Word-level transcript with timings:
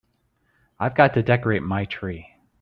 I've 0.79 0.95
got 0.95 1.13
to 1.13 1.21
decorate 1.21 1.61
my 1.61 1.85
tree. 1.85 2.33